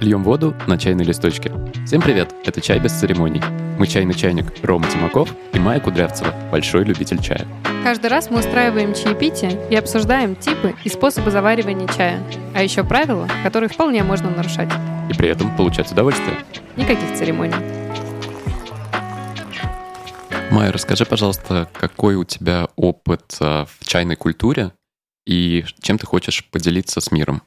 [0.00, 1.52] Льем воду на чайной листочке.
[1.84, 3.42] Всем привет, это «Чай без церемоний».
[3.78, 7.46] Мы чайный чайник Рома Тимаков и Майя Кудрявцева, большой любитель чая.
[7.84, 12.18] Каждый раз мы устраиваем чаепитие и обсуждаем типы и способы заваривания чая,
[12.54, 14.70] а еще правила, которые вполне можно нарушать.
[15.10, 16.38] И при этом получать удовольствие.
[16.76, 17.56] Никаких церемоний.
[20.50, 24.72] Майя, расскажи, пожалуйста, какой у тебя опыт а, в чайной культуре
[25.26, 27.42] и чем ты хочешь поделиться с миром?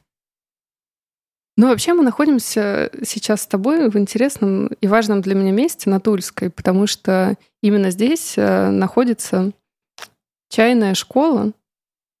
[1.56, 6.00] Ну, вообще мы находимся сейчас с тобой в интересном и важном для меня месте на
[6.00, 9.52] Тульской, потому что именно здесь э, находится
[10.48, 11.52] чайная школа,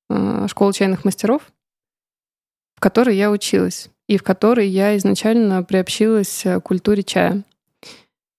[0.08, 1.42] э, школа чайных мастеров,
[2.76, 7.42] в которой я училась и в которой я изначально приобщилась к культуре чая.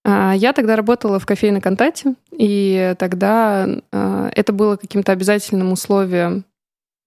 [0.04, 6.44] А, я тогда работала в кофейной контакте, и тогда э, это было каким-то обязательным условием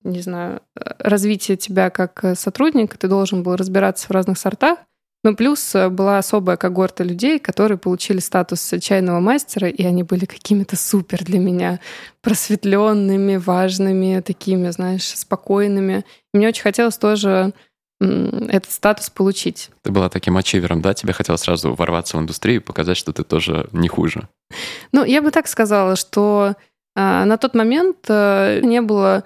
[0.04, 4.80] не знаю, развития тебя как э, сотрудника, ты должен был разбираться в разных сортах.
[5.24, 10.26] Но плюс э, была особая когорта людей, которые получили статус чайного мастера, и они были
[10.26, 11.80] какими-то супер для меня
[12.22, 16.06] просветленными, важными, такими, знаешь, спокойными.
[16.34, 17.54] И мне очень хотелось тоже
[18.00, 19.72] этот статус получить.
[19.84, 20.94] Ты была таким ачивером, да?
[20.94, 24.30] Тебе хотелось сразу ворваться в индустрию и показать, что ты тоже не хуже.
[24.94, 26.56] Ну, я бы так сказала, что
[26.96, 29.26] а, на тот момент а, не было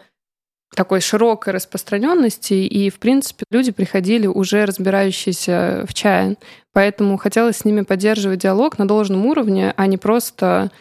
[0.74, 6.38] такой широкой распространенности, и, в принципе, люди приходили уже разбирающиеся в чае.
[6.74, 10.72] Поэтому хотелось с ними поддерживать диалог на должном уровне, а не просто,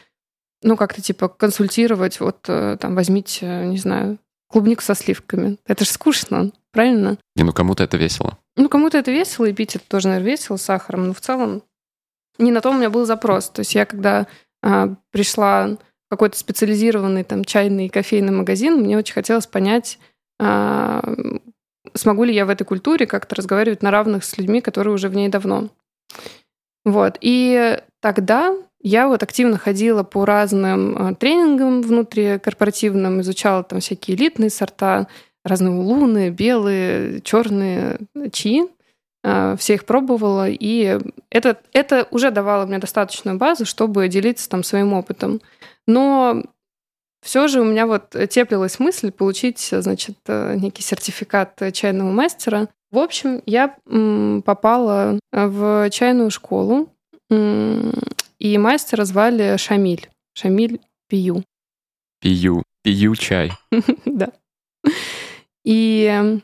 [0.63, 4.19] ну, как-то типа консультировать, вот э, там возьмите, не знаю,
[4.49, 5.59] клубнику со сливками.
[5.67, 7.19] Это же скучно, правильно?
[7.37, 8.39] Не, ну кому-то это весело.
[8.57, 11.63] Ну, кому-то это весело, и пить это тоже, наверное, весело с сахаром, но в целом
[12.39, 13.49] не на то у меня был запрос.
[13.49, 14.27] То есть я когда
[14.63, 15.77] а, пришла
[16.13, 19.99] какой-то специализированный там чайный кофейный магазин, мне очень хотелось понять,
[20.39, 21.03] а,
[21.95, 25.15] смогу ли я в этой культуре как-то разговаривать на равных с людьми, которые уже в
[25.15, 25.71] ней давно.
[26.85, 27.17] Вот.
[27.23, 34.51] И тогда я вот активно ходила по разным а, тренингам внутрикорпоративным, изучала там всякие элитные
[34.51, 35.07] сорта,
[35.47, 38.01] разные улуны, белые, черные,
[38.33, 38.69] чаи.
[39.25, 40.99] А, все их пробовала, и
[41.31, 45.41] это, это уже давало мне достаточную базу, чтобы делиться там своим опытом.
[45.87, 46.43] Но
[47.23, 52.69] все же у меня вот теплилась мысль получить, значит, э, некий сертификат чайного мастера.
[52.91, 53.77] В общем, я
[54.45, 56.91] попала в чайную школу,
[57.31, 60.11] и мастера звали Шамиль.
[60.35, 61.45] Шамиль Пию.
[62.21, 62.65] Пию.
[62.83, 63.53] Пию чай.
[64.05, 64.33] Да.
[65.65, 66.41] И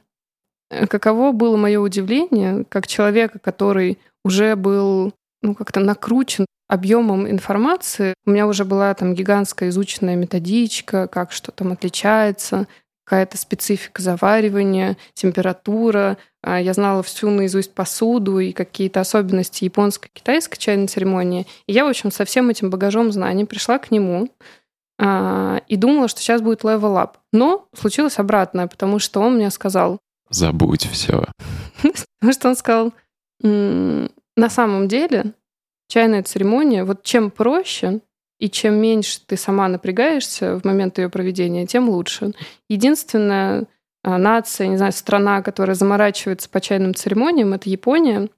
[0.71, 5.13] э, каково было мое удивление, как человека, который уже был
[5.43, 8.15] ну, как-то накручен объемом информации.
[8.27, 12.67] У меня уже была там гигантская изученная методичка, как что там отличается,
[13.05, 16.19] какая-то специфика заваривания, температура.
[16.43, 21.47] А, я знала всю наизусть посуду и какие-то особенности японской, китайской чайной церемонии.
[21.67, 24.29] И я, в общем, со всем этим багажом знаний пришла к нему
[24.99, 27.13] а, и думала, что сейчас будет level up.
[27.33, 29.99] Но случилось обратное, потому что он мне сказал...
[30.29, 31.25] Забудь все.
[32.21, 32.93] Потому что он сказал,
[33.41, 35.33] на самом деле
[35.89, 38.01] чайная церемония, вот чем проще
[38.39, 42.33] и чем меньше ты сама напрягаешься в момент ее проведения, тем лучше.
[42.69, 43.67] Единственная
[44.05, 48.29] а, нация, не знаю, страна, которая заморачивается по чайным церемониям, это Япония.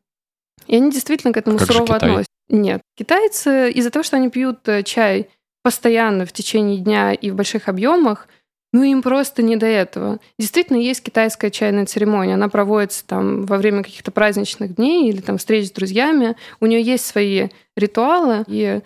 [0.66, 2.32] И они действительно к этому как сурово относятся.
[2.48, 2.80] Нет.
[2.96, 5.28] Китайцы из-за того, что они пьют э, чай
[5.62, 8.28] постоянно в течение дня и в больших объемах,
[8.72, 10.20] ну, им просто не до этого.
[10.38, 12.34] Действительно, есть китайская чайная церемония.
[12.34, 16.36] Она проводится там во время каких-то праздничных дней или там встреч с друзьями.
[16.60, 18.80] У нее есть свои ритуалы, и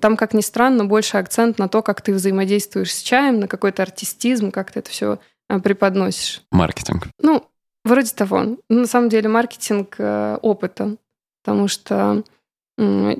[0.00, 3.82] там, как ни странно, больше акцент на то, как ты взаимодействуешь с чаем, на какой-то
[3.82, 6.42] артистизм, как ты это все а, преподносишь.
[6.50, 7.08] Маркетинг.
[7.20, 7.44] Ну,
[7.84, 8.42] вроде того.
[8.42, 10.96] Ну, на самом деле маркетинг э, опыта.
[11.42, 12.24] Потому что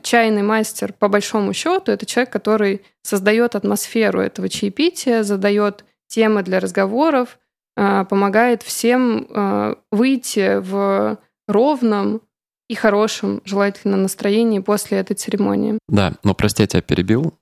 [0.02, 6.60] чайный мастер, по большому счету, это человек, который создает атмосферу этого чаепития, задает темы для
[6.60, 7.38] разговоров,
[7.76, 12.22] а, помогает всем а, выйти в ровном
[12.68, 15.78] и хорошем, желательно, настроении после этой церемонии.
[15.88, 17.34] Да, но прости, я тебя перебил.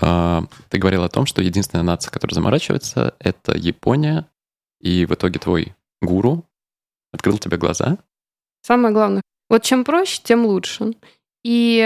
[0.00, 4.28] А, ты говорил о том, что единственная нация, которая заморачивается, это Япония,
[4.80, 6.44] и в итоге твой гуру
[7.12, 7.98] открыл тебе глаза.
[8.62, 9.22] Самое главное.
[9.48, 10.94] Вот чем проще, тем лучше.
[11.42, 11.82] И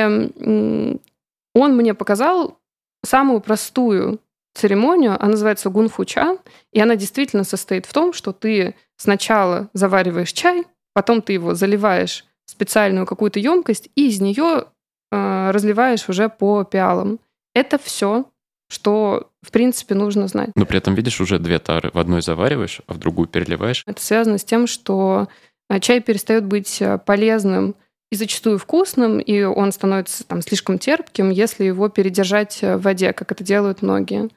[1.54, 2.58] он мне показал
[3.04, 4.20] самую простую
[4.54, 6.38] церемонию, она называется гунфуча,
[6.72, 10.64] и она действительно состоит в том, что ты сначала завариваешь чай,
[10.94, 14.64] потом ты его заливаешь в специальную какую-то емкость, и из нее
[15.12, 17.20] э, разливаешь уже по пиалам.
[17.54, 18.30] Это все,
[18.68, 20.50] что, в принципе, нужно знать.
[20.54, 21.90] Но при этом, видишь, уже две тары.
[21.92, 23.82] В одной завариваешь, а в другую переливаешь.
[23.86, 25.28] Это связано с тем, что
[25.68, 27.76] а чай перестает быть э, полезным
[28.10, 33.32] и зачастую вкусным, и он становится там слишком терпким, если его передержать в воде, как
[33.32, 34.30] это делают многие.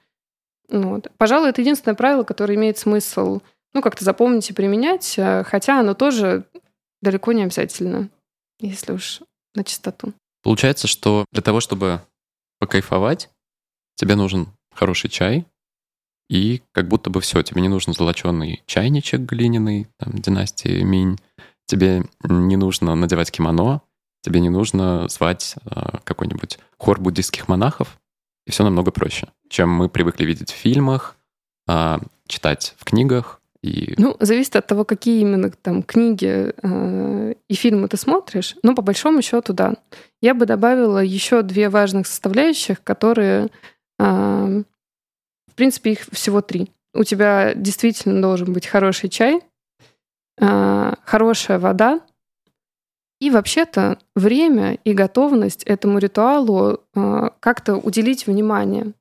[0.71, 1.11] Вот.
[1.17, 3.41] Пожалуй, это единственное правило, которое имеет смысл
[3.73, 6.45] ну, как-то запомнить и применять, хотя оно тоже
[7.01, 8.09] далеко не обязательно,
[8.59, 9.21] если уж
[9.55, 10.13] на чистоту.
[10.43, 12.01] Получается, что для того, чтобы
[12.59, 13.29] покайфовать,
[13.95, 15.45] тебе нужен хороший чай,
[16.29, 21.17] и как будто бы все, тебе не нужен золоченый чайничек глиняный, там, династии Минь,
[21.65, 23.81] тебе не нужно надевать кимоно,
[24.21, 27.99] тебе не нужно звать э, какой-нибудь хор буддийских монахов,
[28.51, 31.15] все намного проще, чем мы привыкли видеть в фильмах,
[31.67, 33.93] э, читать в книгах, и...
[33.97, 38.55] Ну, зависит от того, какие именно там книги э, и фильмы ты смотришь.
[38.63, 39.75] Но по большому счету, да.
[40.19, 43.49] Я бы добавила еще две важных составляющих, которые,
[43.99, 44.63] э,
[45.47, 46.71] в принципе, их всего три.
[46.93, 49.41] У тебя действительно должен быть хороший чай,
[50.37, 52.01] хорошая вода,
[53.21, 58.93] и вообще-то время и готовность этому ритуалу э, как-то уделить внимание.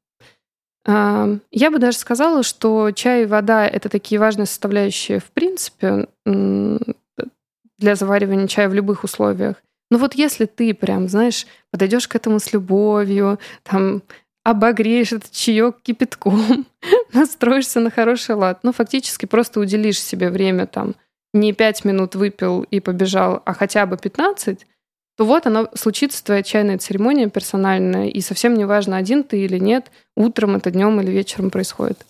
[0.87, 7.94] Я бы даже сказала, что чай и вода— это такие важные составляющие в принципе для
[7.94, 9.56] заваривания чая в любых условиях.
[9.90, 14.02] Но вот если ты прям, знаешь, подойдешь к этому с любовью, там,
[14.44, 16.66] обогреешь этот чаек кипятком,
[17.12, 20.94] настроишься на хороший лад, ну, фактически просто уделишь себе время там,
[21.32, 24.66] не пять минут выпил и побежал, а хотя бы 15,
[25.16, 29.58] то вот она случится, твоя чайная церемония персональная, и совсем не важно, один ты или
[29.58, 32.06] нет, утром это днем или вечером происходит.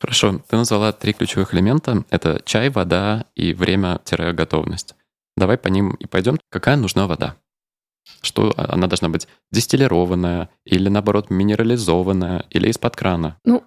[0.00, 2.04] Хорошо, ты назвала три ключевых элемента.
[2.08, 4.94] Это чай, вода и время-готовность.
[5.36, 6.38] Давай по ним и пойдем.
[6.48, 7.36] Какая нужна вода?
[8.22, 13.38] Что она должна быть дистиллированная или, наоборот, минерализованная или из-под крана?
[13.44, 13.62] Ну,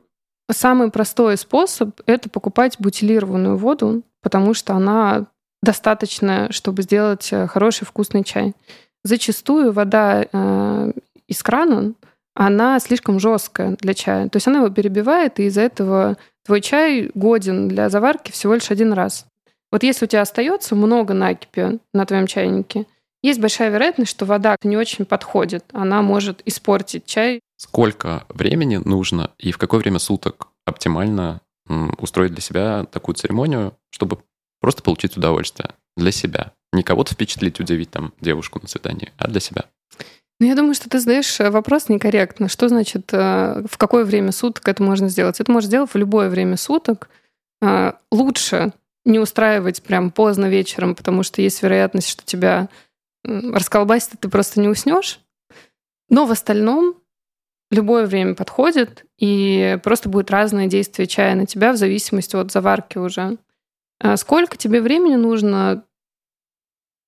[0.51, 5.27] самый простой способ— это покупать бутилированную воду, потому что она
[5.61, 8.53] достаточно, чтобы сделать э, хороший вкусный чай.
[9.03, 10.91] Зачастую вода э,
[11.27, 11.93] из крана,
[12.35, 14.29] она слишком жесткая для чая.
[14.29, 18.71] То есть она его перебивает, и из-за этого твой чай годен для заварки всего лишь
[18.71, 19.25] один раз.
[19.71, 22.85] Вот если у тебя остается много накипи на твоем чайнике,
[23.23, 25.63] есть большая вероятность, что вода не очень подходит.
[25.71, 27.39] Она может испортить чай.
[27.57, 31.41] Сколько времени нужно и в какое время суток оптимально
[31.97, 34.19] устроить для себя такую церемонию, чтобы
[34.63, 36.53] Просто получить удовольствие для себя.
[36.71, 39.65] Не кого-то впечатлить, удивить там девушку на свидании, а для себя.
[40.39, 42.47] Ну, я думаю, что ты задаешь э, вопрос некорректно.
[42.47, 45.41] Что значит, э, в какое время суток это можно сделать?
[45.41, 47.09] Это можно сделать в любое время суток.
[47.61, 48.71] Э, лучше
[49.03, 52.69] не устраивать прям поздно вечером, потому что есть вероятность, что тебя
[53.25, 55.19] расколбасит, и ты просто не уснешь.
[56.07, 56.95] Но в остальном
[57.73, 62.97] любое время подходит, и просто будет разное действие чая на тебя в зависимости от заварки
[62.97, 63.37] уже.
[63.99, 65.83] А сколько тебе времени нужно?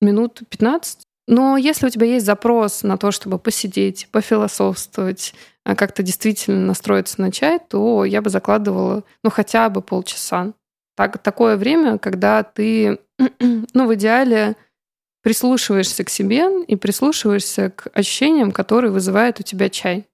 [0.00, 1.02] Минут 15?
[1.28, 5.34] Но если у тебя есть запрос на то, чтобы посидеть, пофилософствовать,
[5.64, 10.52] а как-то действительно настроиться на чай, то я бы закладывала, ну, хотя бы полчаса.
[10.96, 13.00] Так, такое время, когда ты,
[13.40, 14.56] ну, в идеале
[15.22, 20.06] прислушиваешься к себе и прислушиваешься к ощущениям, которые вызывает у тебя чай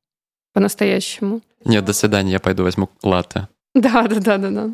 [0.53, 1.41] по-настоящему.
[1.65, 3.49] Нет, до свидания, я пойду возьму латте.
[3.75, 4.71] Да, да, да, да,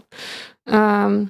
[0.66, 1.28] да.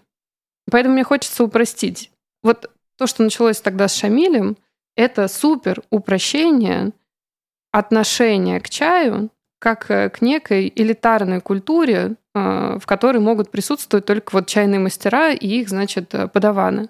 [0.70, 2.10] Поэтому мне хочется упростить.
[2.42, 4.56] Вот то, что началось тогда с Шамилем,
[4.96, 6.92] это супер упрощение
[7.70, 14.32] отношения к чаю как э, к некой элитарной культуре, э, в которой могут присутствовать только
[14.32, 16.88] вот чайные мастера и их, значит, э, подаваны.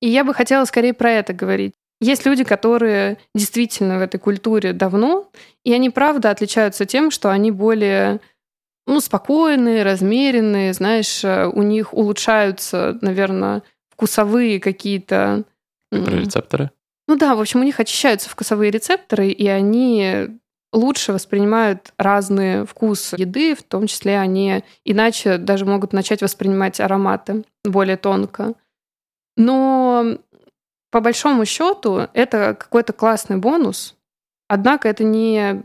[0.00, 1.74] И я бы хотела скорее про это говорить.
[2.00, 5.30] Есть люди, которые действительно в этой культуре давно,
[5.64, 8.20] и они, правда, отличаются тем, что они более
[8.86, 15.44] ну, спокойные, размеренные, знаешь, э, у них улучшаются, наверное, вкусовые какие-то...
[15.92, 16.70] Рецепторы?
[17.06, 20.28] Ну да, в общем, у них очищаются вкусовые рецепторы, и они
[20.72, 27.44] лучше воспринимают разные вкусы еды, в том числе они иначе даже могут начать воспринимать ароматы
[27.64, 28.54] более тонко.
[29.36, 30.18] Но
[30.90, 33.96] по большому счету это какой-то классный бонус,
[34.48, 35.62] однако это не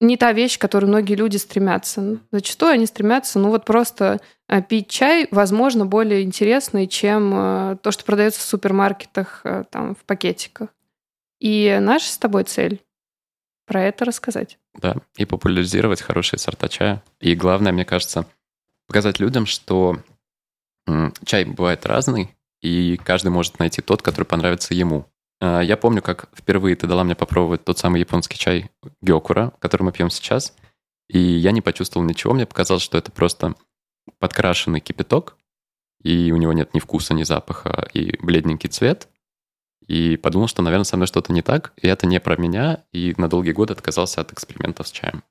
[0.00, 2.18] не та вещь, к которой многие люди стремятся.
[2.32, 7.90] Зачастую они стремятся, ну вот просто э, пить чай, возможно, более интересный, чем э, то,
[7.90, 10.70] что продается в супермаркетах, э, там, в пакетиках.
[11.38, 12.82] И наша с тобой цель
[13.66, 14.58] про это рассказать.
[14.74, 17.02] Да, и популяризировать хорошие сорта чая.
[17.20, 18.24] И главное, мне кажется,
[18.86, 19.98] показать людям, что
[21.24, 25.06] чай бывает разный, и каждый может найти тот, который понравится ему.
[25.40, 29.82] А, я помню, как впервые ты дала мне попробовать тот самый японский чай гёкура, который
[29.84, 30.54] мы пьем сейчас,
[31.08, 32.34] и я не почувствовал ничего.
[32.34, 33.54] Мне показалось, что это просто
[34.18, 35.36] подкрашенный кипяток,
[36.02, 39.08] и у него нет ни вкуса, ни запаха, и бледненький цвет.
[39.86, 43.14] И подумал, что, наверное, со мной что-то не так, и это не про меня, и
[43.16, 45.24] на долгие годы отказался от экспериментов с чаем.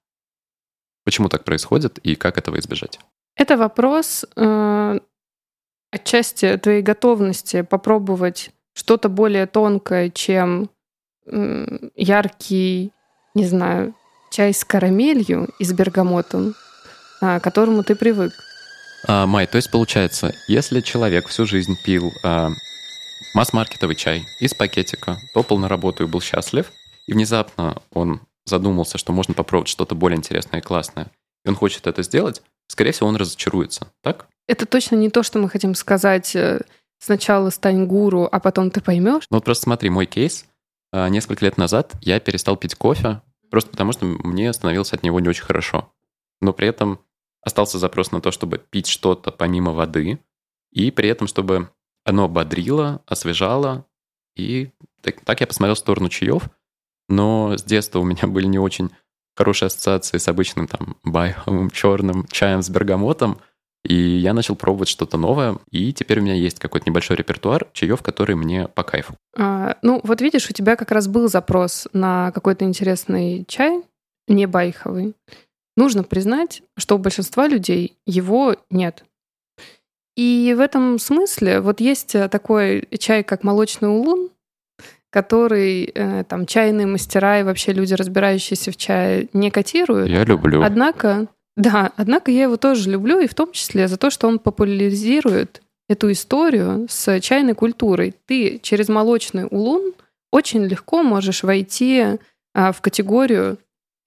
[1.06, 3.00] Почему так происходит и как этого избежать?
[3.36, 5.00] Это вопрос э,
[5.92, 10.70] отчасти твоей готовности попробовать что-то более тонкое, чем
[11.96, 12.92] яркий,
[13.36, 13.94] не знаю,
[14.32, 16.56] чай с карамелью и с бергамотом,
[17.22, 18.34] э, к которому ты привык.
[19.08, 22.50] А, Май, то есть получается, если человек всю жизнь пил а,
[23.34, 26.72] масс-маркетовый чай из пакетика, топал на работу и был счастлив,
[27.08, 31.08] и внезапно он задумался, что можно попробовать что-то более интересное и классное,
[31.46, 34.28] и он хочет это сделать, скорее всего, он разочаруется, так?
[34.50, 36.62] Это точно не то, что мы хотим сказать э,
[36.98, 39.26] сначала стань гуру, а потом ты поймешь.
[39.30, 40.48] Ну вот просто смотри, мой кейс.
[40.92, 45.20] А, несколько лет назад я перестал пить кофе, просто потому что мне становилось от него
[45.20, 45.94] не очень хорошо.
[46.42, 47.00] Но при этом
[47.44, 50.18] остался запрос на то, чтобы пить что-то помимо воды,
[50.72, 51.70] и при этом, чтобы
[52.04, 53.86] оно бодрило, освежало,
[54.36, 54.72] и
[55.04, 56.50] так, так я посмотрел в сторону чаев,
[57.08, 58.90] но с детства у меня были не очень
[59.36, 63.40] хорошие ассоциации с обычным там байховым черным чаем с бергамотом,
[63.90, 68.04] и я начал пробовать что-то новое, и теперь у меня есть какой-то небольшой репертуар чаев,
[68.04, 69.16] которые мне по кайфу.
[69.36, 73.82] А, ну, вот видишь, у тебя как раз был запрос на какой-то интересный чай,
[74.28, 75.16] не байховый.
[75.76, 79.06] Нужно признать, что у большинства людей его нет.
[80.16, 84.30] И в этом смысле вот есть э, такой чай, как молочный улун,
[85.10, 90.10] который э, там чайные мастера и вообще люди, разбирающиеся в чае, не котируют.
[90.10, 90.62] Я люблю.
[90.62, 91.28] Однако,
[91.60, 95.62] да, однако я его тоже люблю, и в том числе за то, что он популяризирует
[95.90, 98.16] эту историю с чайной культурой.
[98.28, 99.94] Ты через молочный улун
[100.32, 102.18] очень легко можешь войти
[102.54, 103.58] а, в категорию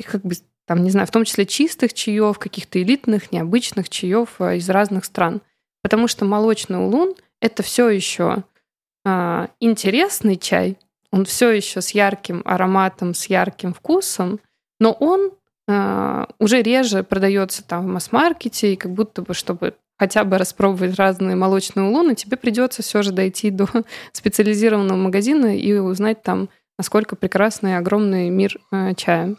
[0.03, 0.35] как бы
[0.67, 5.05] там, не знаю, в том числе чистых чаев, каких-то элитных, необычных чаев а, из разных
[5.05, 5.43] стран.
[5.83, 8.45] Потому что молочный улун— это все еще
[9.05, 10.79] а, интересный чай,
[11.11, 14.41] он все еще с ярким ароматом, с ярким вкусом,
[14.81, 15.33] но он
[16.39, 21.37] уже реже продается там в масс-маркете, и как будто бы, чтобы хотя бы распробовать разные
[21.37, 23.69] молочные улуны, тебе придется все же дойти до
[24.13, 26.49] специализированного магазина и узнать там,
[26.79, 29.37] насколько прекрасный и огромный мир э, чая.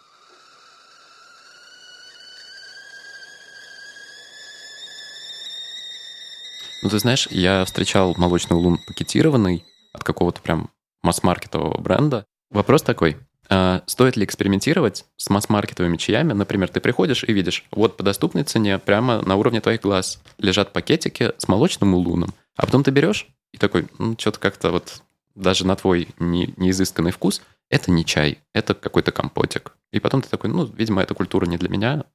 [6.81, 10.69] Ну, ты знаешь, я встречал молочный улун пакетированный от какого-то прям
[11.01, 12.25] масс-маркетового бренда.
[12.49, 13.17] Вопрос такой.
[13.55, 16.33] А стоит ли экспериментировать с масс-маркетовыми чаями?
[16.33, 20.73] Например, ты приходишь и видишь, вот по доступной цене, прямо на уровне твоих глаз, лежат
[20.73, 22.33] пакетики с молочным улуном.
[22.55, 25.03] А потом ты берешь и такой, ну, что-то как-то вот
[25.35, 29.75] даже на твой не, неизысканный вкус, это не чай, это какой-то компотик.
[29.91, 32.05] И потом ты такой, ну, видимо, эта культура не для меня.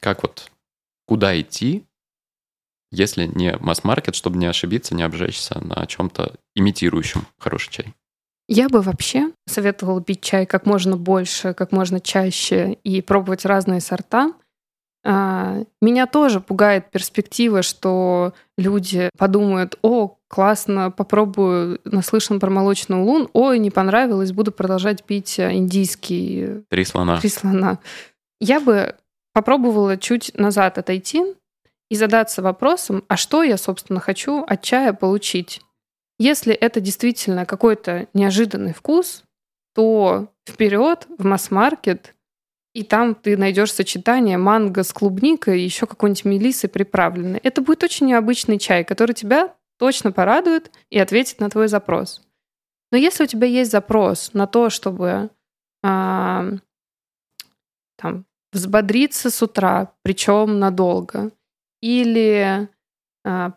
[0.00, 0.50] Как вот,
[1.06, 1.84] куда идти,
[2.90, 7.94] если не масс-маркет, чтобы не ошибиться, не обжечься на чем-то имитирующем хороший чай.
[8.48, 13.80] Я бы вообще советовала пить чай как можно больше, как можно чаще и пробовать разные
[13.80, 14.32] сорта.
[15.04, 23.28] А, меня тоже пугает перспектива, что люди подумают, о, классно, попробую, наслышан про молочный улун,
[23.32, 26.64] ой, не понравилось, буду продолжать пить индийский...
[26.68, 27.20] Три слона.
[27.20, 27.78] Три слона.
[28.40, 28.96] Я бы
[29.32, 31.22] попробовала чуть назад отойти
[31.90, 35.62] и задаться вопросом, а что я, собственно, хочу от чая получить.
[36.18, 39.22] Если это действительно какой-то неожиданный вкус,
[39.74, 42.14] то вперед в масс-маркет,
[42.74, 47.40] и там ты найдешь сочетание манго с клубникой и еще какой-нибудь мелиссой приправленной.
[47.42, 52.22] Это будет очень необычный чай, который тебя точно порадует и ответит на твой запрос.
[52.90, 55.30] Но если у тебя есть запрос на то, чтобы
[55.84, 56.44] а,
[57.96, 61.30] там, взбодриться с утра, причем надолго,
[61.80, 62.68] или
[63.24, 63.52] а,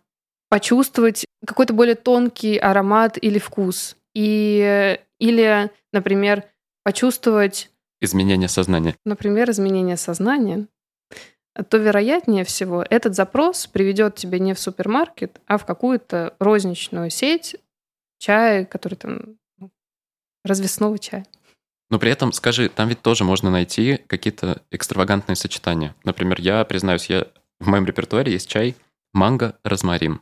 [0.51, 3.95] почувствовать какой-то более тонкий аромат или вкус.
[4.13, 6.43] И, или, например,
[6.83, 7.71] почувствовать...
[8.01, 8.95] Изменение сознания.
[9.05, 10.67] Например, изменение сознания
[11.69, 17.57] то вероятнее всего этот запрос приведет тебя не в супермаркет, а в какую-то розничную сеть
[18.19, 19.69] чая, который там ну,
[20.45, 21.25] развесного чая.
[21.89, 25.93] Но при этом, скажи, там ведь тоже можно найти какие-то экстравагантные сочетания.
[26.05, 27.27] Например, я, признаюсь, я
[27.59, 28.77] в моем репертуаре есть чай
[29.13, 30.21] манго-розмарин.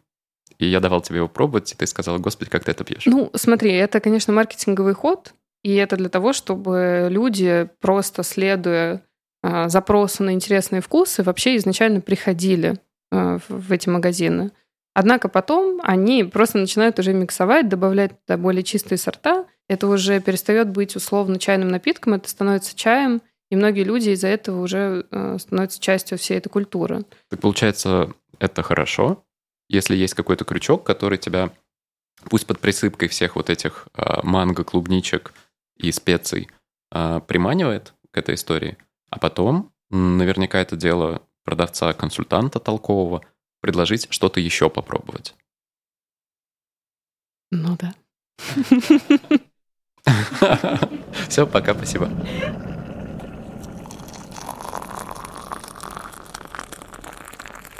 [0.59, 3.05] И я давал тебе его пробовать, и ты сказала, господи, как ты это пьешь?
[3.05, 9.01] Ну, смотри, это, конечно, маркетинговый ход, и это для того, чтобы люди, просто следуя
[9.41, 12.77] э, запросу на интересные вкусы, вообще изначально приходили
[13.11, 14.51] э, в эти магазины.
[14.93, 19.45] Однако потом они просто начинают уже миксовать, добавлять туда более чистые сорта.
[19.69, 24.61] Это уже перестает быть условно чайным напитком, это становится чаем, и многие люди из-за этого
[24.61, 27.05] уже э, становятся частью всей этой культуры.
[27.29, 29.23] Так получается, это хорошо,
[29.69, 31.51] если есть какой-то крючок, который тебя,
[32.25, 35.33] пусть под присыпкой всех вот этих э, манго, клубничек
[35.77, 36.49] и специй,
[36.91, 38.77] э, приманивает к этой истории,
[39.09, 43.23] а потом наверняка это дело продавца-консультанта толкового
[43.61, 45.35] предложить что-то еще попробовать.
[47.51, 47.93] Ну да.
[51.27, 52.09] Все, пока, спасибо.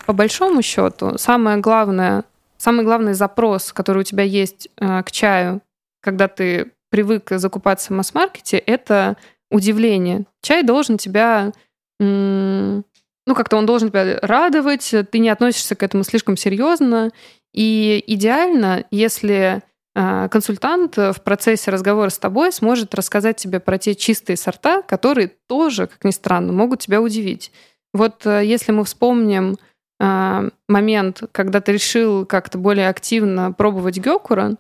[0.10, 2.24] По большому счету, самое главное,
[2.58, 5.62] самый главный запрос, который у тебя есть э, к чаю,
[6.02, 9.18] когда ты привык закупаться в масс-маркете, это
[9.52, 10.26] удивление.
[10.42, 11.52] Чай должен тебя,
[12.00, 12.84] ну,
[13.28, 17.12] как-то он должен тебя радовать, ты не относишься к этому слишком серьезно.
[17.54, 19.62] И идеально, если
[19.94, 25.34] а, консультант в процессе разговора с тобой сможет рассказать тебе про те чистые сорта, которые
[25.48, 27.52] тоже, как ни странно, могут тебя удивить.
[27.94, 29.58] Вот э, если мы вспомним
[30.00, 34.58] момент, когда ты решил как-то более активно пробовать гёкуран,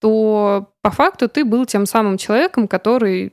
[0.00, 3.32] то по факту ты был тем самым человеком, который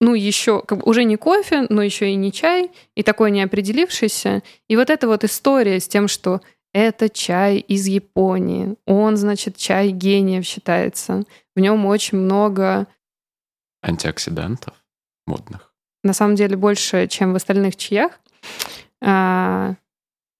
[0.00, 4.42] ну, еще как бы уже не кофе, но еще и не чай, и такой неопределившийся.
[4.68, 6.40] И вот эта вот история с тем, что
[6.72, 8.76] это чай из Японии.
[8.84, 11.24] Он, значит, чай гениев считается.
[11.54, 12.86] В нем очень много...
[13.82, 14.74] Антиоксидантов
[15.26, 15.72] модных.
[16.04, 18.20] На самом деле больше, чем в остальных чаях.
[19.02, 19.74] А,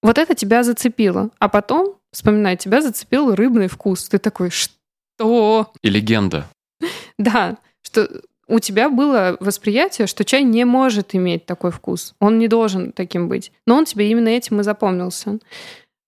[0.07, 1.31] вот это тебя зацепило.
[1.39, 4.09] А потом, вспоминай, тебя зацепил рыбный вкус.
[4.09, 5.73] Ты такой, что?
[5.83, 6.47] И легенда.
[7.19, 8.09] Да, что
[8.47, 12.15] у тебя было восприятие, что чай не может иметь такой вкус.
[12.21, 13.51] Он не должен таким быть.
[13.67, 15.39] Но он тебе именно этим и запомнился.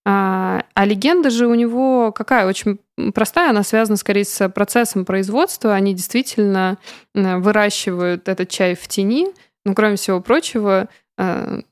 [0.06, 2.46] А, а легенда же у него какая?
[2.46, 2.78] Очень
[3.14, 5.74] простая, она связана скорее с процессом производства.
[5.74, 6.78] Они действительно
[7.14, 9.28] выращивают этот чай в тени,
[9.64, 11.62] но, кроме всего прочего, а,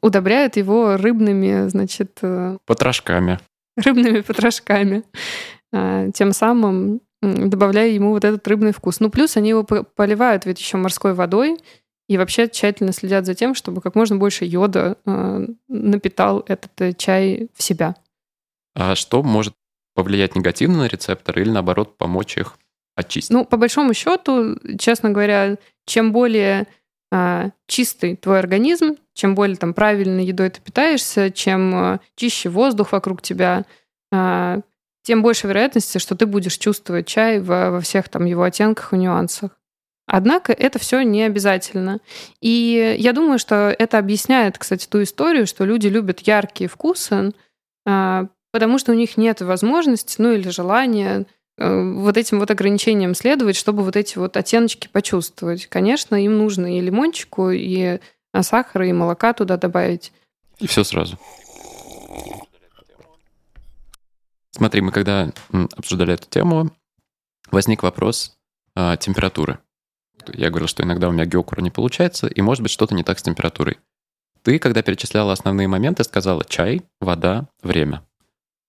[0.00, 2.18] удобряют его рыбными, значит...
[2.22, 3.38] Э, потрошками.
[3.76, 5.04] Рыбными потрошками.
[5.72, 9.00] А, тем самым добавляя ему вот этот рыбный вкус.
[9.00, 11.58] Ну, плюс они его поливают ведь еще морской водой,
[12.08, 16.92] и вообще тщательно следят за тем, чтобы как можно больше йода э, напитал этот э,
[16.92, 17.94] чай в себя.
[18.74, 19.54] А что может
[19.94, 22.58] повлиять негативно на рецепторы или наоборот помочь их
[22.96, 23.30] очистить?
[23.30, 25.56] Ну, по большому счету, честно говоря,
[25.86, 26.66] чем более
[27.66, 33.20] чистый твой организм, чем более там правильной едой ты питаешься, чем э, чище воздух вокруг
[33.20, 33.64] тебя,
[34.12, 34.60] э,
[35.02, 38.96] тем больше вероятности, что ты будешь чувствовать чай во, во всех там его оттенках и
[38.96, 39.50] нюансах.
[40.06, 42.00] Однако это все не обязательно.
[42.40, 47.32] И я думаю, что это объясняет, кстати, ту историю, что люди любят яркие вкусы,
[47.86, 51.26] а, потому что у них нет возможности, ну или желания
[51.60, 55.66] вот этим вот ограничениям следовать, чтобы вот эти вот оттеночки почувствовать.
[55.66, 58.00] Конечно, им нужно и лимончику, и
[58.32, 60.12] а, сахара, и молока туда добавить.
[60.58, 61.18] И все сразу.
[64.52, 65.32] Смотри, мы когда
[65.76, 66.70] обсуждали эту тему,
[67.50, 68.36] возник вопрос
[68.74, 69.58] а, температуры.
[70.32, 73.18] Я говорил, что иногда у меня геокура не получается, и может быть что-то не так
[73.18, 73.78] с температурой.
[74.42, 78.02] Ты, когда перечисляла основные моменты, сказала чай, вода, время.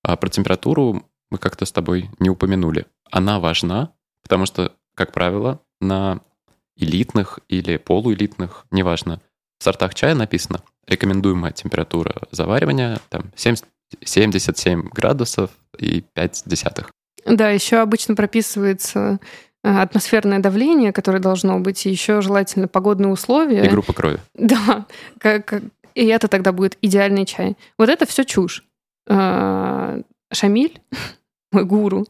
[0.03, 2.85] А про температуру мы как-то с тобой не упомянули.
[3.09, 6.21] Она важна, потому что, как правило, на
[6.75, 9.21] элитных или полуэлитных, неважно,
[9.59, 13.65] в сортах чая написано рекомендуемая температура заваривания там 70,
[14.03, 16.91] 77 градусов и 5 десятых.
[17.25, 19.19] Да, еще обычно прописывается
[19.63, 23.65] Э, атмосферное давление, которое должно быть, и еще желательно погодные условия.
[23.65, 24.19] И группа крови.
[24.33, 24.85] Да,
[25.19, 25.61] как,
[25.93, 27.55] и это тогда будет идеальный чай.
[27.77, 28.63] Вот это все чушь.
[29.07, 30.01] Э,
[30.33, 30.81] Шамиль,
[31.51, 32.05] мой гуру,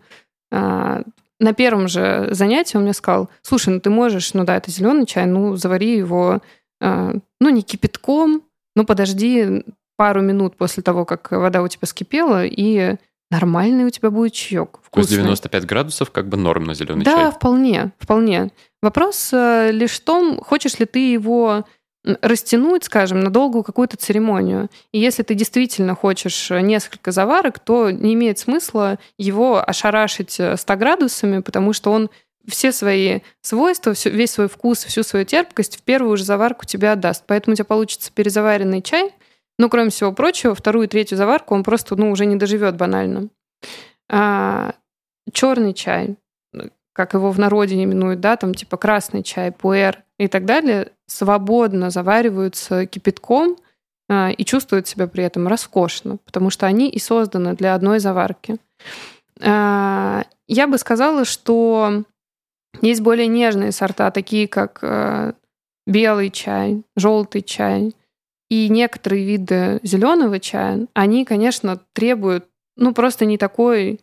[0.52, 1.04] э,
[1.40, 5.06] на первом же занятии он мне сказал, слушай, ну ты можешь, ну да, это зеленый
[5.06, 6.42] чай, ну завари его,
[6.80, 8.44] ну не кипятком,
[8.76, 9.64] ну подожди
[9.98, 12.96] пару минут после того, как вода у тебя скипела, и
[13.32, 14.80] нормальный у тебя будет чаек.
[14.84, 14.92] Вкусный.
[14.92, 17.24] То есть 95 градусов как бы норм на зеленый да, чай?
[17.26, 18.52] Да, вполне, вполне.
[18.82, 21.66] Вопрос э, лишь в том, хочешь ли ты его
[22.04, 24.70] растянуть, скажем, на долгую какую-то церемонию.
[24.92, 30.76] И если ты действительно хочешь несколько заварок, то не имеет смысла его ошарашить 100 э,
[30.78, 32.10] градусами, потому что он
[32.48, 37.24] все свои свойства, весь свой вкус, всю свою терпкость в первую же заварку тебе отдаст.
[37.28, 39.12] Поэтому у тебя получится перезаваренный чай,
[39.60, 43.30] но, кроме всего прочего, вторую и третью заварку он просто ну, уже не доживет банально.
[44.10, 44.74] А,
[45.32, 46.16] черный чай,
[46.94, 51.90] как его в народе именуют, да, там типа красный чай, пуэр и так далее, свободно
[51.90, 53.58] завариваются кипятком
[54.10, 58.58] а, и чувствуют себя при этом роскошно, потому что они и созданы для одной заварки.
[59.42, 62.04] А, я бы сказала, что
[62.82, 65.36] есть более нежные сорта, такие как
[65.88, 67.94] белый чай, желтый чай
[68.50, 74.02] и некоторые виды зеленого чая, они, конечно, требуют, ну, просто не такой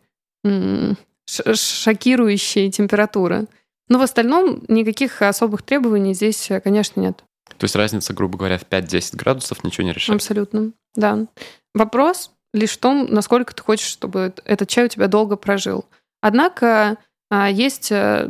[1.53, 3.47] шокирующей температуры.
[3.87, 7.23] Но в остальном никаких особых требований здесь, конечно, нет.
[7.57, 10.21] То есть разница, грубо говоря, в 5-10 градусов ничего не решает?
[10.21, 11.25] Абсолютно, да.
[11.73, 15.85] Вопрос лишь в том, насколько ты хочешь, чтобы этот чай у тебя долго прожил.
[16.21, 16.97] Однако
[17.29, 18.29] а, есть, э,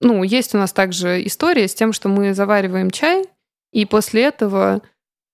[0.00, 3.24] ну, есть у нас также история с тем, что мы завариваем чай,
[3.72, 4.82] и после этого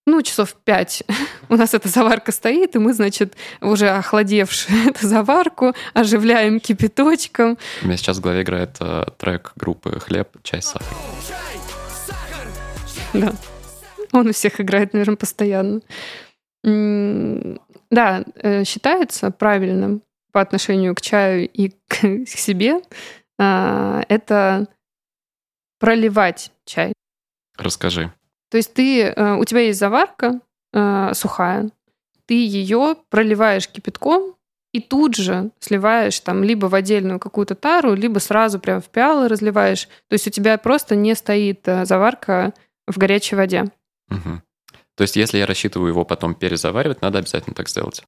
[0.07, 1.03] ну, часов пять
[1.49, 7.59] у нас эта заварка стоит, и мы, значит, уже охладевшую эту заварку оживляем кипяточком.
[7.83, 10.87] У меня сейчас в голове играет э, трек группы «Хлеб, чай, сахар».
[13.13, 13.33] Да.
[14.13, 15.81] Он у всех играет, наверное, постоянно.
[16.63, 22.81] Да, э, считается правильным по отношению к чаю и к себе
[23.39, 24.67] а, это
[25.79, 26.93] проливать чай.
[27.57, 28.13] Расскажи.
[28.51, 30.41] То есть ты, э, у тебя есть заварка
[30.73, 31.71] э, сухая,
[32.27, 34.35] ты ее проливаешь кипятком
[34.73, 39.29] и тут же сливаешь там либо в отдельную какую-то тару, либо сразу прям в пиалы
[39.29, 39.89] разливаешь.
[40.09, 42.53] То есть у тебя просто не стоит заварка
[42.87, 43.65] в горячей воде.
[44.11, 44.43] Угу.
[44.97, 48.03] То есть если я рассчитываю его потом перезаваривать, надо обязательно так сделать?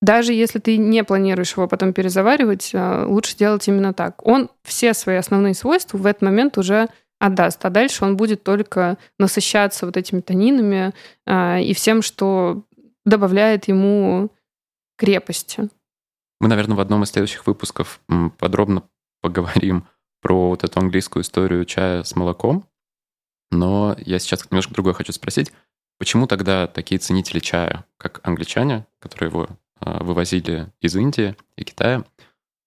[0.00, 4.24] Даже если ты не планируешь его потом перезаваривать, э, лучше делать именно так.
[4.24, 6.88] Он все свои основные свойства в этот момент уже
[7.18, 10.92] отдаст, а дальше он будет только насыщаться вот этими танинами
[11.26, 12.64] э, и всем, что
[13.04, 14.30] добавляет ему
[14.96, 15.68] крепости.
[16.40, 18.00] Мы, наверное, в одном из следующих выпусков
[18.38, 18.84] подробно
[19.20, 19.86] поговорим
[20.20, 22.64] про вот эту английскую историю чая с молоком.
[23.50, 25.52] Но я сейчас немножко другое хочу спросить.
[25.98, 29.48] Почему тогда такие ценители чая, как англичане, которые его
[29.80, 32.04] э, вывозили из Индии и Китая,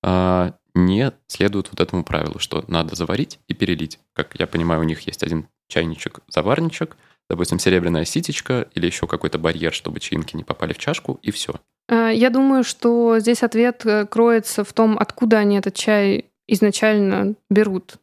[0.03, 3.99] э, не следуют вот этому правилу, что надо заварить и перелить.
[4.13, 6.97] Как я понимаю, у них есть один чайничек-заварничек,
[7.29, 11.55] допустим, серебряная ситечка или еще какой-то барьер, чтобы чаинки не попали в чашку, и все.
[11.87, 17.35] А, я думаю, что здесь ответ э, кроется в том, откуда они этот чай изначально
[17.49, 17.95] берут.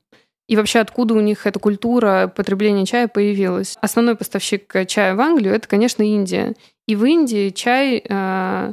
[0.48, 3.76] И вообще, откуда у них эта культура потребления чая появилась?
[3.82, 6.54] Основной поставщик чая в Англию это, конечно, Индия.
[6.86, 8.72] И в Индии чай, э,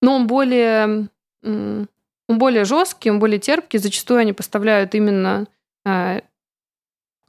[0.00, 1.08] ну, он более,
[2.30, 3.80] он более жесткий, он более терпкий.
[3.80, 5.48] Зачастую они поставляют именно
[5.84, 6.20] э,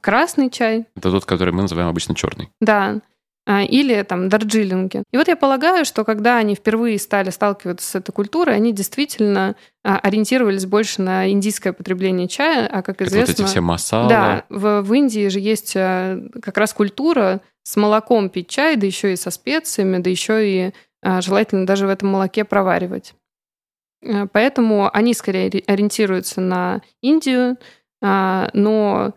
[0.00, 0.86] красный чай.
[0.94, 2.50] Это тот, который мы называем обычно черный.
[2.60, 3.00] Да.
[3.44, 5.02] А, или там дарджилинги.
[5.10, 9.56] И вот я полагаю, что когда они впервые стали сталкиваться с этой культурой, они действительно
[9.82, 13.32] а, ориентировались больше на индийское потребление чая, а как известно...
[13.32, 14.08] Это вот эти все масала.
[14.08, 19.12] Да, в, в Индии же есть как раз культура с молоком пить чай, да еще
[19.12, 23.14] и со специями, да еще и желательно даже в этом молоке проваривать.
[24.32, 27.56] Поэтому они скорее ориентируются на Индию,
[28.00, 29.14] но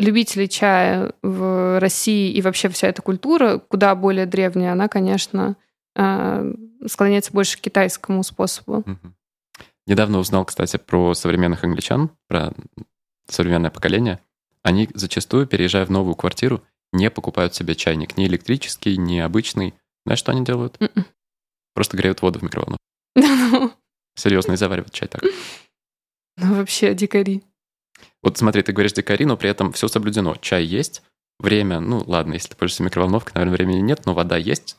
[0.00, 5.56] любителей чая в России и вообще вся эта культура куда более древняя, она, конечно,
[5.96, 6.44] а,
[6.86, 8.84] склоняется больше к китайскому способу.
[9.86, 12.52] Недавно узнал, кстати, про современных англичан, про
[13.28, 14.20] современное поколение.
[14.62, 19.74] Они зачастую, переезжая в новую квартиру, не покупают себе чайник, ни электрический, ни обычный.
[20.04, 20.76] Знаешь, что они делают?
[20.76, 20.90] Mm-mm.
[20.96, 21.06] М-м.
[21.74, 22.82] Просто греют воду в микроволновку.
[24.20, 25.22] Серьезно, и заваривают чай так.
[26.36, 27.42] Ну, вообще, дикари.
[28.22, 30.36] Вот смотри, ты говоришь дикари, но при этом все соблюдено.
[30.40, 31.02] Чай есть,
[31.38, 34.76] время, ну ладно, если ты пользуешься микроволновкой, наверное, времени нет, но вода есть,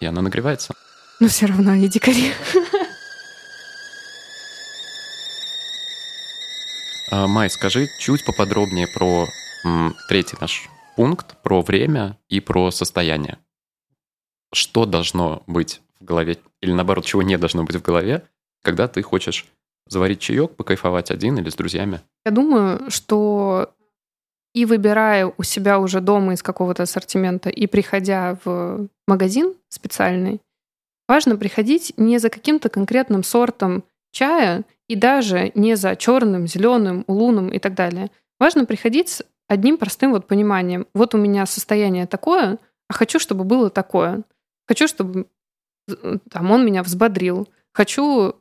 [0.00, 0.72] и она нагревается.
[1.20, 2.32] Но все равно они дикари.
[7.10, 9.26] А, Май, скажи чуть поподробнее про
[9.64, 13.38] м, третий наш пункт, про время и про состояние.
[14.54, 18.28] Что должно быть в голове, или наоборот, чего не должно быть в голове,
[18.62, 19.46] когда ты хочешь
[19.88, 22.00] заварить чаек, покайфовать один или с друзьями?
[22.24, 23.74] Я думаю, что
[24.54, 30.40] и выбирая у себя уже дома из какого-то ассортимента, и приходя в магазин специальный,
[31.08, 37.48] важно приходить не за каким-то конкретным сортом чая и даже не за черным, зеленым, улуном
[37.48, 38.10] и так далее.
[38.38, 40.86] Важно приходить с одним простым вот пониманием.
[40.94, 44.22] Вот у меня состояние такое, а хочу, чтобы было такое.
[44.66, 45.26] Хочу, чтобы
[45.88, 47.48] э, там, он меня взбодрил.
[47.72, 48.36] Хочу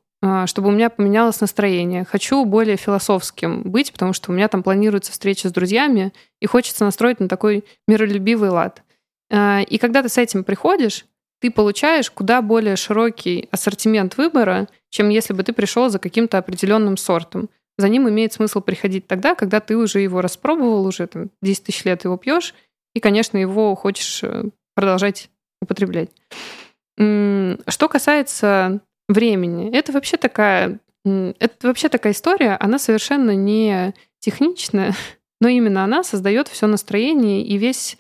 [0.46, 2.06] чтобы у меня поменялось настроение.
[2.06, 6.86] Хочу более философским быть, потому что у меня там планируется встреча с друзьями, и хочется
[6.86, 8.84] настроить на такой миролюбивый лад.
[9.32, 11.06] А, и когда ты с этим приходишь,
[11.40, 16.98] ты получаешь куда более широкий ассортимент выбора, чем если бы ты пришел за каким-то определенным
[16.98, 17.50] сортом.
[17.78, 21.84] За ним имеет смысл приходить тогда, когда ты уже его распробовал, уже там, 10 тысяч
[21.84, 22.54] лет его пьешь,
[22.94, 24.44] и, конечно, его хочешь э,
[24.76, 25.30] продолжать
[25.62, 26.10] употреблять.
[26.98, 28.82] Что касается
[29.14, 29.70] времени.
[29.76, 34.96] Это вообще такая, это вообще такая история, она совершенно не техничная,
[35.42, 37.98] но именно она создает все настроение и весь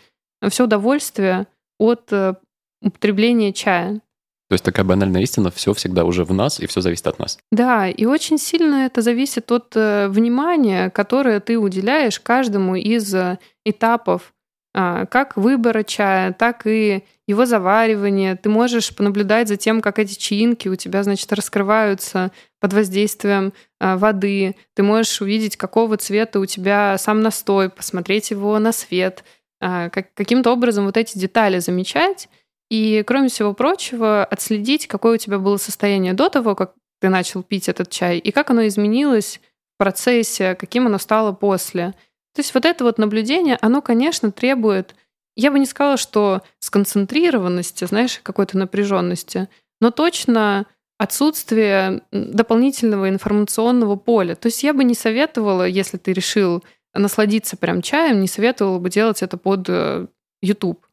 [0.49, 1.47] все удовольствие
[1.77, 2.35] от э,
[2.81, 4.01] употребления чая.
[4.49, 7.37] То есть такая банальная истина, все всегда уже в нас, и все зависит от нас.
[7.51, 13.39] Да, и очень сильно это зависит от э, внимания, которое ты уделяешь каждому из э,
[13.65, 14.33] этапов
[14.73, 18.35] как выбора чая, так и его заваривания.
[18.35, 23.97] Ты можешь понаблюдать за тем, как эти чаинки у тебя, значит, раскрываются под воздействием а,
[23.97, 24.55] воды.
[24.75, 29.23] Ты можешь увидеть, какого цвета у тебя сам настой, посмотреть его на свет,
[29.59, 32.29] а, каким-то образом вот эти детали замечать
[32.69, 37.43] и, кроме всего прочего, отследить, какое у тебя было состояние до того, как ты начал
[37.43, 39.41] пить этот чай, и как оно изменилось
[39.75, 41.95] в процессе, каким оно стало после.
[42.33, 44.95] То есть вот это вот наблюдение, оно, конечно, требует,
[45.35, 50.65] я бы не сказала, что сконцентрированности, знаешь, какой-то напряженности, но точно
[50.97, 54.35] отсутствие дополнительного информационного поля.
[54.35, 56.63] То есть я бы не советовала, если ты решил
[56.93, 60.07] насладиться прям чаем, не советовала бы делать это под э,
[60.41, 60.85] YouTube.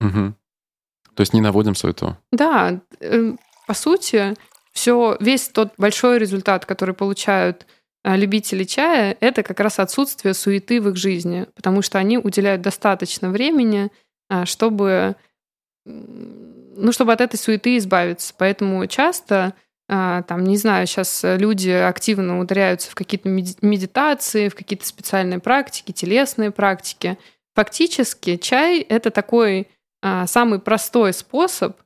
[0.00, 0.34] Угу.
[1.14, 2.16] То есть не наводим суету.
[2.32, 3.34] Да, э,
[3.66, 4.34] по сути,
[4.72, 7.66] все, весь тот большой результат, который получают
[8.14, 13.30] любители чая, это как раз отсутствие суеты в их жизни, потому что они уделяют достаточно
[13.30, 13.90] времени,
[14.30, 15.16] э, чтобы,
[15.84, 18.34] ну, чтобы от этой суеты избавиться.
[18.36, 19.54] Поэтому часто
[19.88, 26.50] там, не знаю, сейчас люди активно ударяются в какие-то медитации, в какие-то специальные практики, телесные
[26.50, 27.16] практики.
[27.54, 29.68] Фактически чай— это такой
[30.02, 31.76] а, самый простой способ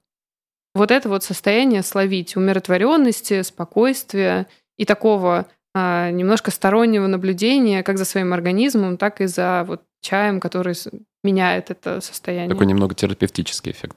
[0.74, 8.04] вот это вот состояние словить, умиротворенности, спокойствия и такого а, немножко стороннего наблюдения как за
[8.04, 10.74] своим организмом, так и за вот чаем, который
[11.22, 12.50] меняет это состояние.
[12.50, 13.96] Такой немного терапевтический эффект.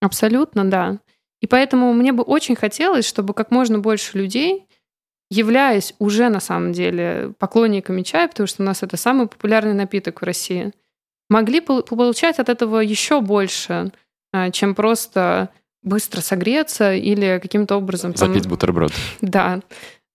[0.00, 0.98] Абсолютно, да.
[1.40, 4.66] И поэтому мне бы очень хотелось, чтобы как можно больше людей,
[5.30, 10.20] являясь уже на самом деле поклонниками чая, потому что у нас это самый популярный напиток
[10.20, 10.72] в России–
[11.28, 13.92] могли получать от этого еще больше,
[14.32, 15.50] а, чем просто
[15.82, 18.14] быстро согреться или каким-то образом...
[18.14, 18.50] Запить там...
[18.50, 18.92] бутерброд.
[19.20, 19.60] Да.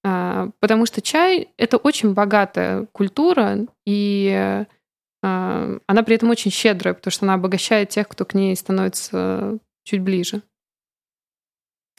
[0.04, 4.66] А, потому что чай— это очень богатая культура, и
[5.22, 9.58] а, она при этом очень щедрая, потому что она обогащает тех, кто к ней становится
[9.84, 10.42] чуть ближе.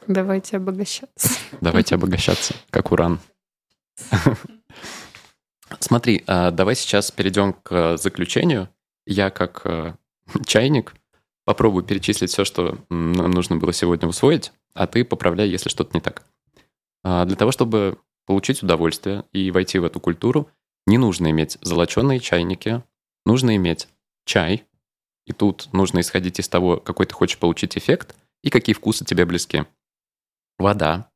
[0.07, 1.39] Давайте обогащаться.
[1.61, 3.21] Давайте обогащаться, как уран.
[5.79, 8.69] Смотри, давай сейчас перейдем к заключению
[9.07, 9.99] я как
[10.47, 10.95] чайник
[11.45, 16.01] попробую перечислить все, что нам нужно было сегодня усвоить, а ты поправляй, если что-то не
[16.01, 16.23] так.
[17.03, 20.51] А для того, чтобы получить удовольствие и войти в эту культуру,
[20.87, 22.83] не нужно иметь золоченые чайники,
[23.25, 23.89] нужно иметь
[24.25, 24.67] чай,
[25.27, 29.25] и тут нужно исходить из того, какой ты хочешь получить эффект и какие вкусы тебе
[29.25, 29.65] близки.
[30.59, 31.11] Вода,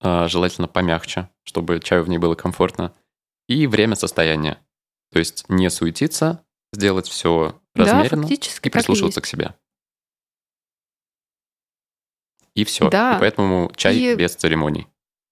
[0.00, 2.94] а, желательно помягче, чтобы чаю в ней было комфортно,
[3.48, 4.58] и время состояния.
[5.12, 9.54] То есть не суетиться, сделать все размеренно да, и прислушиваться к себе.
[12.54, 12.88] И все.
[12.88, 13.16] Да.
[13.16, 14.88] И поэтому чай и без церемоний.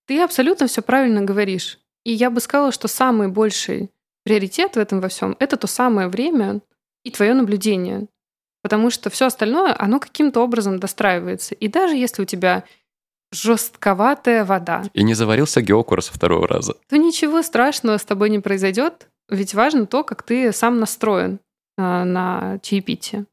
[0.06, 1.78] Ты абсолютно все правильно говоришь.
[2.04, 3.90] И я бы сказала, что самый больший
[4.24, 6.60] приоритет в этом во всем это то самое время
[7.04, 8.08] и твое наблюдение.
[8.62, 11.54] Потому что все остальное, оно каким-то образом достраивается.
[11.54, 12.64] И даже если у тебя
[13.32, 14.84] жестковатая вода.
[14.94, 16.74] И не заварился геокур со второго раза.
[16.88, 21.40] То ничего страшного с тобой не произойдет, ведь важно то, как ты сам настроен
[21.76, 23.26] э, на чаепитие,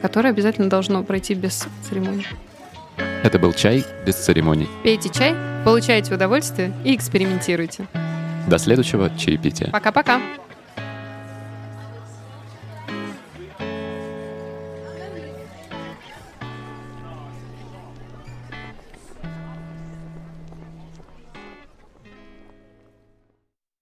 [0.00, 2.26] которое обязательно должно пройти без церемоний.
[3.22, 4.68] Это был чай без церемоний.
[4.82, 7.86] Пейте чай, получайте удовольствие и экспериментируйте.
[8.46, 9.70] До следующего чаепития.
[9.70, 10.20] Пока-пока.